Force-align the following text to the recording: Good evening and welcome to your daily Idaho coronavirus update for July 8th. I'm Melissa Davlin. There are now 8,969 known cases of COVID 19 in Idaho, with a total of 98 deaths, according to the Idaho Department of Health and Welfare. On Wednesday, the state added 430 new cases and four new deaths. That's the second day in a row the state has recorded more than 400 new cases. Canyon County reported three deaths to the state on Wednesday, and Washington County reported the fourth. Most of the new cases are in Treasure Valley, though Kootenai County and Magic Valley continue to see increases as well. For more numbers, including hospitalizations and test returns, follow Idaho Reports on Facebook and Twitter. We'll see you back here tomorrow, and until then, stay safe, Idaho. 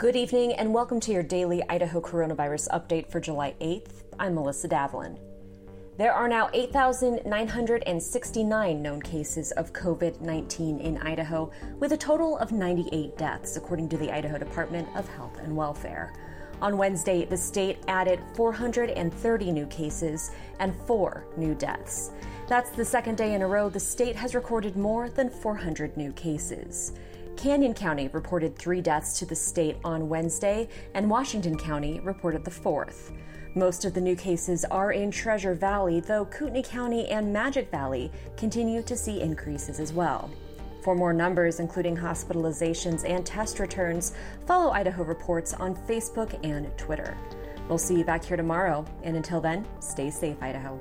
Good 0.00 0.16
evening 0.16 0.54
and 0.54 0.72
welcome 0.72 0.98
to 1.00 1.12
your 1.12 1.22
daily 1.22 1.62
Idaho 1.68 2.00
coronavirus 2.00 2.70
update 2.70 3.10
for 3.10 3.20
July 3.20 3.54
8th. 3.60 4.04
I'm 4.18 4.34
Melissa 4.34 4.66
Davlin. 4.66 5.18
There 5.98 6.14
are 6.14 6.26
now 6.26 6.48
8,969 6.54 8.80
known 8.80 9.02
cases 9.02 9.52
of 9.52 9.74
COVID 9.74 10.22
19 10.22 10.78
in 10.78 10.96
Idaho, 11.02 11.50
with 11.80 11.92
a 11.92 11.98
total 11.98 12.38
of 12.38 12.50
98 12.50 13.18
deaths, 13.18 13.58
according 13.58 13.90
to 13.90 13.98
the 13.98 14.10
Idaho 14.10 14.38
Department 14.38 14.88
of 14.96 15.06
Health 15.06 15.38
and 15.42 15.54
Welfare. 15.54 16.14
On 16.62 16.78
Wednesday, 16.78 17.26
the 17.26 17.36
state 17.36 17.80
added 17.86 18.20
430 18.36 19.52
new 19.52 19.66
cases 19.66 20.30
and 20.60 20.74
four 20.86 21.26
new 21.36 21.54
deaths. 21.54 22.10
That's 22.48 22.70
the 22.70 22.86
second 22.86 23.18
day 23.18 23.34
in 23.34 23.42
a 23.42 23.46
row 23.46 23.68
the 23.68 23.78
state 23.78 24.16
has 24.16 24.34
recorded 24.34 24.78
more 24.78 25.10
than 25.10 25.28
400 25.28 25.98
new 25.98 26.14
cases. 26.14 26.94
Canyon 27.40 27.72
County 27.72 28.08
reported 28.08 28.54
three 28.54 28.82
deaths 28.82 29.18
to 29.18 29.24
the 29.24 29.34
state 29.34 29.78
on 29.82 30.10
Wednesday, 30.10 30.68
and 30.92 31.08
Washington 31.08 31.56
County 31.56 31.98
reported 32.00 32.44
the 32.44 32.50
fourth. 32.50 33.12
Most 33.54 33.86
of 33.86 33.94
the 33.94 34.00
new 34.00 34.14
cases 34.14 34.66
are 34.66 34.92
in 34.92 35.10
Treasure 35.10 35.54
Valley, 35.54 36.00
though 36.00 36.26
Kootenai 36.26 36.60
County 36.60 37.08
and 37.08 37.32
Magic 37.32 37.70
Valley 37.70 38.12
continue 38.36 38.82
to 38.82 38.94
see 38.94 39.22
increases 39.22 39.80
as 39.80 39.90
well. 39.90 40.30
For 40.82 40.94
more 40.94 41.14
numbers, 41.14 41.60
including 41.60 41.96
hospitalizations 41.96 43.08
and 43.08 43.24
test 43.24 43.58
returns, 43.58 44.12
follow 44.46 44.70
Idaho 44.72 45.02
Reports 45.02 45.54
on 45.54 45.74
Facebook 45.74 46.38
and 46.44 46.68
Twitter. 46.76 47.16
We'll 47.70 47.78
see 47.78 47.96
you 47.96 48.04
back 48.04 48.22
here 48.22 48.36
tomorrow, 48.36 48.84
and 49.02 49.16
until 49.16 49.40
then, 49.40 49.66
stay 49.80 50.10
safe, 50.10 50.36
Idaho. 50.42 50.78